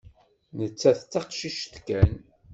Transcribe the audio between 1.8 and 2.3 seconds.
kan.